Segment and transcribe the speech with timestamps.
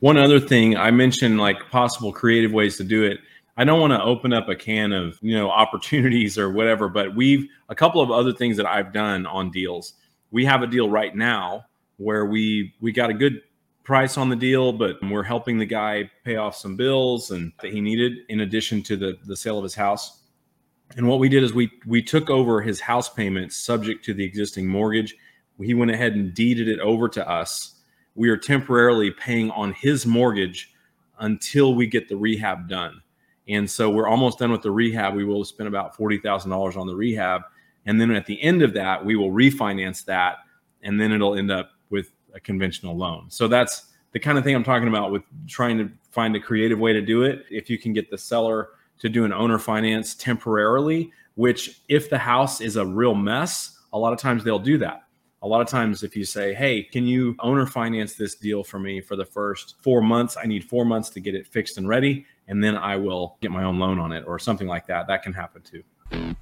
[0.00, 3.18] One other thing I mentioned, like possible creative ways to do it.
[3.56, 7.14] I don't want to open up a can of you know opportunities or whatever, but
[7.14, 9.94] we've a couple of other things that I've done on deals.
[10.30, 11.66] We have a deal right now
[11.98, 13.42] where we we got a good
[13.84, 17.72] price on the deal, but we're helping the guy pay off some bills and that
[17.72, 20.22] he needed in addition to the the sale of his house.
[20.96, 24.24] And what we did is we we took over his house payments subject to the
[24.24, 25.14] existing mortgage.
[25.60, 27.79] He went ahead and deeded it over to us.
[28.20, 30.74] We are temporarily paying on his mortgage
[31.20, 33.00] until we get the rehab done.
[33.48, 35.14] And so we're almost done with the rehab.
[35.14, 37.40] We will spend about $40,000 on the rehab.
[37.86, 40.36] And then at the end of that, we will refinance that.
[40.82, 43.30] And then it'll end up with a conventional loan.
[43.30, 46.78] So that's the kind of thing I'm talking about with trying to find a creative
[46.78, 47.46] way to do it.
[47.48, 52.18] If you can get the seller to do an owner finance temporarily, which if the
[52.18, 55.04] house is a real mess, a lot of times they'll do that.
[55.42, 58.78] A lot of times, if you say, Hey, can you owner finance this deal for
[58.78, 60.36] me for the first four months?
[60.42, 63.50] I need four months to get it fixed and ready, and then I will get
[63.50, 65.06] my own loan on it or something like that.
[65.06, 66.34] That can happen too.